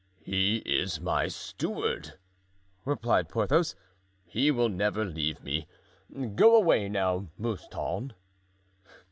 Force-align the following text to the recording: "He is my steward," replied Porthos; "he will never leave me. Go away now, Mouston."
"He 0.23 0.63
is 0.65 0.99
my 0.99 1.27
steward," 1.27 2.17
replied 2.85 3.29
Porthos; 3.29 3.75
"he 4.25 4.49
will 4.49 4.67
never 4.67 5.05
leave 5.05 5.43
me. 5.43 5.67
Go 6.33 6.55
away 6.55 6.89
now, 6.89 7.27
Mouston." 7.37 8.13